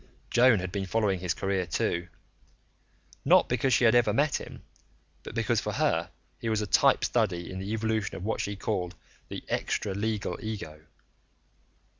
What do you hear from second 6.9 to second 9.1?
study in the evolution of what she called